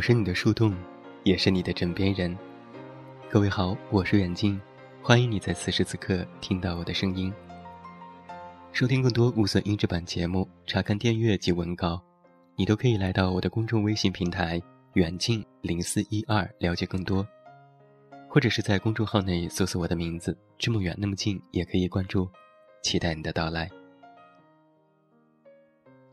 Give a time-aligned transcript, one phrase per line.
[0.00, 0.74] 我是你的树洞，
[1.24, 2.34] 也是你的枕边人。
[3.28, 4.58] 各位好，我是远近，
[5.02, 7.30] 欢迎你在此时此刻听到我的声音。
[8.72, 12.00] 收听更多无损音质版节目，查看电阅及文稿，
[12.56, 14.58] 你都可以来到我的公众微信平台
[14.96, 17.22] “远近零四一二”了解更多，
[18.26, 22.26] 或者是在公众号内搜索我的名字“这么远那么近”，也可以关注。
[22.82, 23.68] 期待你的到来。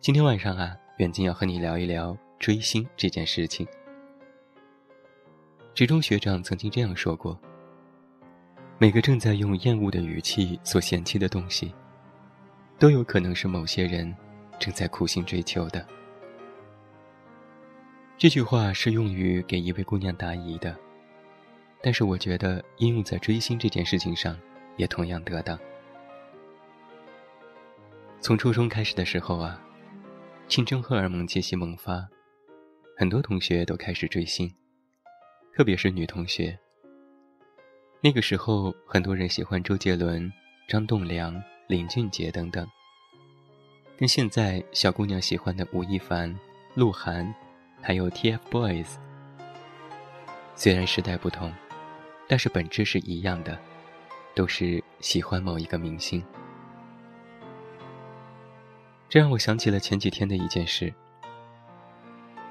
[0.02, 2.18] 今天晚上啊，远近要和你聊一聊。
[2.40, 3.68] 追星这件事情，
[5.78, 7.40] 职中学长曾经这样说过：
[8.80, 11.72] 每个正在用厌恶的语气所嫌弃的东西，
[12.80, 14.12] 都有可能是某些人
[14.58, 15.88] 正在苦心追求的。
[18.18, 20.76] 这句话是用于给一位姑娘答疑的，
[21.80, 24.36] 但是我觉得应用在追星这件事情上
[24.78, 25.60] 也同样得当。
[28.20, 29.62] 从初中开始的时候啊，
[30.48, 32.04] 青春荷尔蒙气息萌发。
[32.98, 34.52] 很多同学都开始追星，
[35.58, 36.56] 特别是女同学。
[38.00, 40.32] 那个时候，很多人喜欢周杰伦、
[40.68, 42.70] 张栋梁、林俊杰等等，
[43.98, 46.32] 跟现在小姑娘喜欢的吴亦凡、
[46.76, 47.34] 鹿晗，
[47.82, 48.98] 还有 TFBOYS。
[50.54, 51.52] 虽然时代不同，
[52.28, 53.58] 但是本质是一样的，
[54.36, 56.24] 都是喜欢某一个明星。
[59.10, 60.94] 这让我想起了前几天的一件事。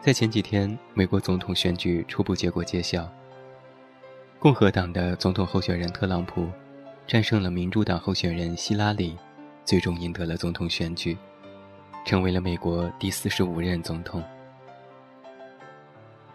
[0.06, 3.12] 在前几天，美国总统选举初步结果揭晓。
[4.38, 6.48] 共和党的总统候选人特朗普
[7.08, 9.16] 战胜了民主党候选人希拉里，
[9.64, 11.18] 最终赢得了总统选举，
[12.04, 14.22] 成为了美国第四十五任总统。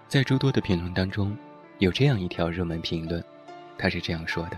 [0.10, 1.34] 在诸多的评论当中，
[1.78, 3.24] 有这样一条热门评论，
[3.78, 4.58] 他是这样说的：“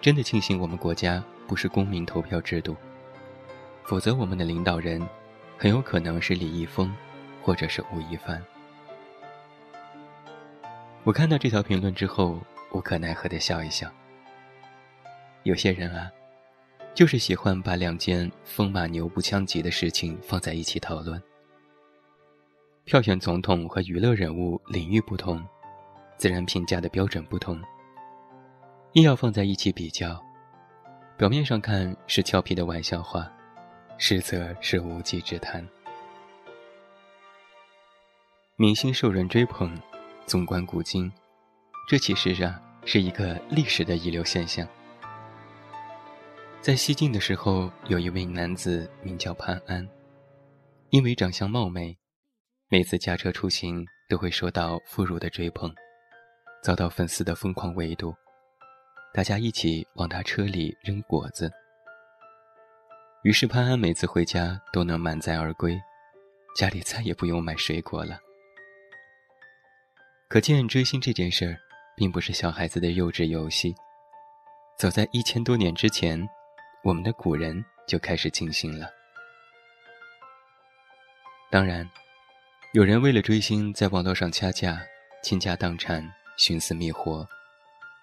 [0.00, 2.74] 真的庆幸我们国家不是公民投票制度，
[3.82, 5.06] 否则我们的领导人
[5.58, 6.90] 很有可能是李易峰。”
[7.42, 8.42] 或者是吴亦凡。
[11.04, 12.38] 我看到这条评论之后，
[12.72, 13.90] 无可奈何的笑一笑。
[15.44, 16.10] 有些人啊，
[16.94, 21.22] 就是喜欢把两件风马牛不相及的事情放在一起讨论。
[22.84, 25.42] 票选总统和娱乐人物领域不同，
[26.16, 27.62] 自然评价的标准不同，
[28.92, 30.20] 硬要放在一起比较，
[31.16, 33.30] 表面上看是俏皮的玩笑话，
[33.96, 35.66] 实则是无稽之谈。
[38.60, 39.72] 明星受人追捧，
[40.26, 41.12] 纵观古今，
[41.88, 44.66] 这其实上是一个历史的遗留现象。
[46.60, 49.88] 在西晋的时候，有一位男子名叫潘安，
[50.90, 51.96] 因为长相貌美，
[52.68, 55.72] 每次驾车出行都会受到妇孺的追捧，
[56.60, 58.12] 遭到粉丝的疯狂围堵，
[59.14, 61.48] 大家一起往他车里扔果子。
[63.22, 65.80] 于是潘安每次回家都能满载而归，
[66.56, 68.18] 家里再也不用买水果了。
[70.28, 71.58] 可见追星这件事儿，
[71.96, 73.74] 并不是小孩子的幼稚游戏。
[74.76, 76.22] 早在一千多年之前，
[76.84, 78.90] 我们的古人就开始进行了。
[81.50, 81.88] 当然，
[82.74, 84.78] 有人为了追星在网络上掐架、
[85.22, 86.06] 倾家荡产、
[86.36, 87.26] 寻死觅活，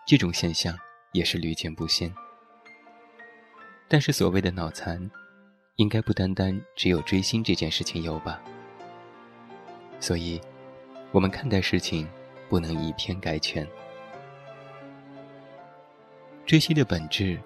[0.08, 0.76] 这种现象
[1.12, 2.12] 也是屡见不鲜。
[3.88, 5.12] 但是所谓的脑残，
[5.76, 8.42] 应该不单单只有追星这件事情有吧？
[10.00, 10.42] 所以。
[11.16, 12.06] 我们看待事情，
[12.50, 13.66] 不能以偏概全。
[16.46, 17.40] 追星的本质，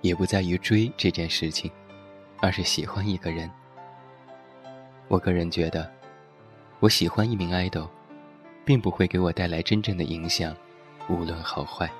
[0.00, 1.68] 也不在于追这件事情，
[2.40, 3.50] 而是喜欢一个人。
[5.08, 5.90] 我个人觉得，
[6.78, 7.88] 我喜欢一名 idol，
[8.64, 10.56] 并不会给我带来真正的影响，
[11.08, 11.90] 无论好坏。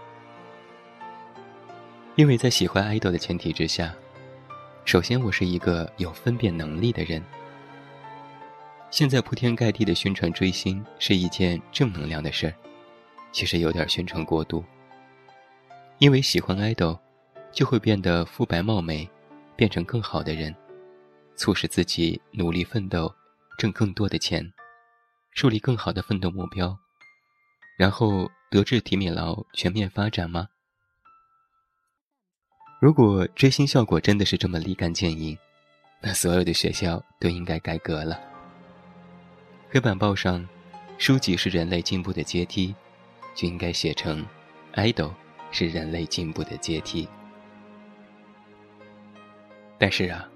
[2.15, 3.93] 因为在喜欢 idol 的前提之下，
[4.85, 7.21] 首先我是一个有分辨能力的人。
[8.91, 12.55] 现在铺天盖地的宣传追星是一件正能量的事儿，
[13.33, 14.65] 其实有点宣传过度。
[15.99, 16.99] 因为喜欢爱豆，
[17.53, 19.09] 就会变得肤白貌美，
[19.57, 20.55] 变成更好的人，
[21.35, 23.13] 促使自己努力奋斗，
[23.59, 24.53] 挣更多的钱，
[25.33, 26.79] 树立更好的奋斗目标，
[27.77, 30.49] 然后德智体美劳全面发展吗？
[32.81, 35.37] 如果追星效果真的是这么立竿见影，
[36.01, 38.36] 那所有的学校都应该改革了。
[39.77, 40.43] 黑板报上，
[40.97, 42.75] 书籍是人类进步的阶梯，
[43.35, 44.25] 就应该写成
[44.73, 45.13] ，idol
[45.51, 47.07] 是人类进步的阶梯。
[49.77, 50.27] 但是啊，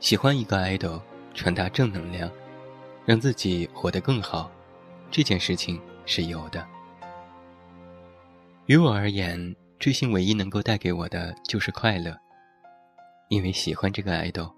[0.00, 1.00] 喜欢一个 idol，
[1.32, 2.28] 传达正能量，
[3.04, 4.50] 让自己活得更好，
[5.12, 6.66] 这件事情是有的。
[8.64, 12.18] 于我而言，追星唯一能够带给我的就是快乐，
[13.28, 14.52] 因为喜欢这个 idol，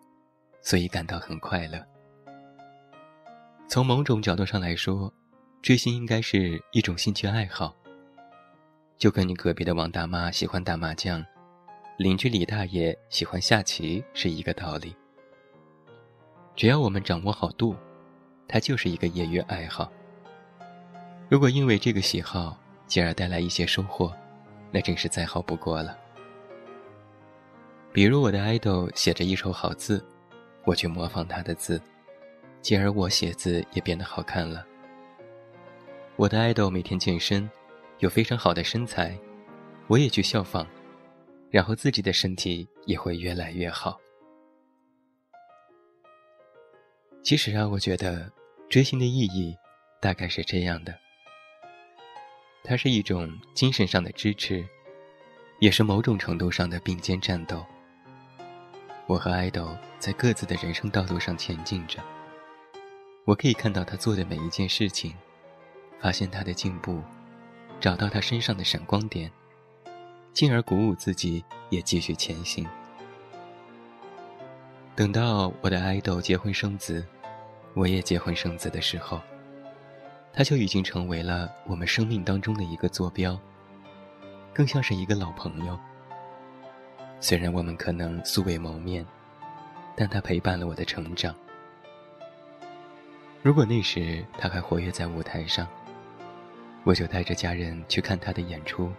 [0.62, 1.84] 所以感到很快乐。
[3.68, 5.12] 从某种角度上来说，
[5.60, 7.76] 追星应该是一种兴趣爱好，
[8.96, 11.22] 就跟你隔壁的王大妈喜欢打麻将，
[11.98, 14.96] 邻居李大爷喜欢下棋是一个道理。
[16.56, 17.76] 只要我们掌握好度，
[18.48, 19.92] 它就是一个业余爱好。
[21.28, 24.10] 如果因为这个喜好，进而带来一些收获，
[24.70, 25.94] 那真是再好不过了。
[27.92, 30.02] 比如我的爱豆写着一手好字，
[30.64, 31.78] 我去模仿他的字，
[32.60, 34.66] 进而我写字也变得好看了。
[36.16, 37.48] 我的爱豆每天健身，
[37.98, 39.16] 有非常好的身材，
[39.86, 40.66] 我也去效仿，
[41.50, 43.98] 然后自己的身体也会越来越好。
[47.22, 48.30] 其实啊，我觉得
[48.68, 49.56] 追星的意义
[50.00, 50.94] 大概是这样的：
[52.64, 54.66] 它是一种精神上的支持，
[55.60, 57.64] 也是某种程度上的并肩战斗。
[59.06, 62.02] 我和爱豆在各自的人生道路上前进着，
[63.28, 65.14] 我可以看到他做的每一件事情。
[66.00, 67.02] 发现他的进步，
[67.78, 69.30] 找到他身上的闪光点，
[70.32, 72.66] 进而鼓舞自己也继续前行。
[74.94, 77.04] 等到我的爱豆结婚生子，
[77.74, 79.20] 我也结婚生子的时候，
[80.32, 83.38] 他就已经成为了我们生命当中的一个坐标，
[84.54, 85.78] 更像是一个老朋友。
[87.20, 89.04] 虽然我们可能素未谋面，
[89.94, 91.34] 但他陪伴了我的成长。
[93.40, 95.66] 如果那时他还活跃在舞台上，
[96.84, 98.92] 我就带着家人去看他的演出。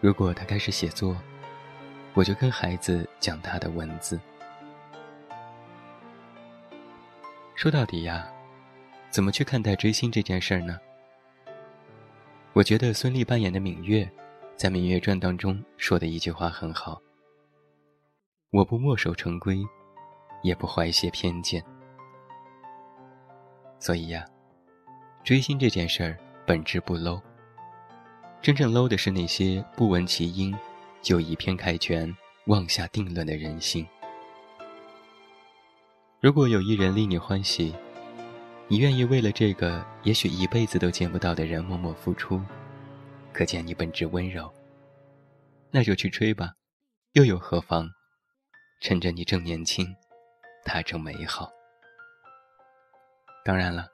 [0.00, 1.16] 如果他开始写作，
[2.14, 4.18] 我就跟孩子讲他的文字。
[7.54, 8.26] 说到底呀，
[9.10, 10.78] 怎么去看待追星这件事儿呢？
[12.54, 14.10] 我觉得孙俪扮演的芈月，
[14.56, 17.00] 在《芈月传》当中说的一句话很好
[18.50, 19.58] ：“我不墨守成规，
[20.42, 21.62] 也不怀些偏见。”
[23.78, 24.24] 所以呀，
[25.24, 26.18] 追星这件事儿。
[26.46, 27.20] 本质不 low，
[28.40, 30.56] 真正 low 的是那些不闻其音
[31.02, 32.10] 就以偏概全、
[32.46, 33.86] 妄下定论的人心。
[36.20, 37.74] 如果有一人令你欢喜，
[38.66, 42.40] 你愿意为了这个也许一辈子都见不到的人默默付出，
[43.30, 44.50] 可见你本质温柔。
[45.70, 46.54] 那就去追吧，
[47.12, 47.90] 又有何妨？
[48.80, 49.94] 趁着你正年轻，
[50.64, 51.57] 他正美好。
[53.48, 53.88] 当然了，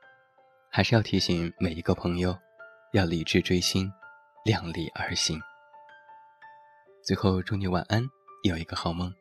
[0.68, 2.36] 还是要提醒每一个朋友。
[2.92, 3.88] 要理智追星，
[4.44, 5.40] 量力而行。
[7.04, 8.02] 最后，祝你晚安，
[8.42, 9.14] 有一个好梦。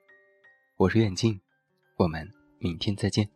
[0.77, 1.39] 我是远近，
[1.97, 2.27] 我们
[2.57, 3.30] 明天再见。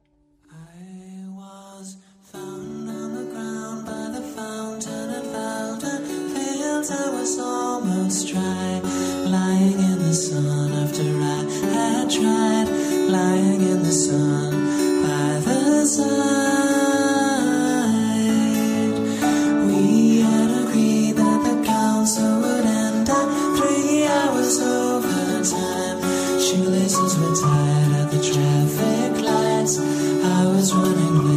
[30.87, 31.36] summoning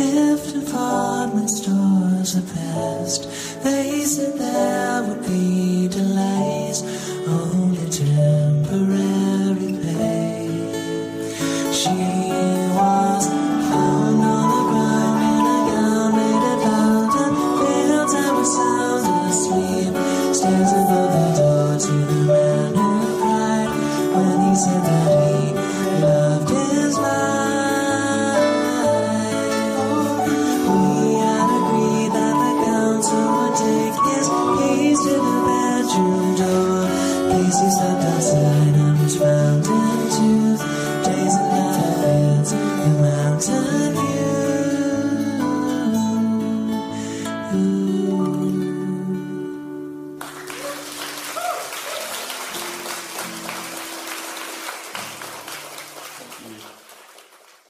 [0.00, 3.28] If department stores are best,
[3.62, 5.67] they said there would be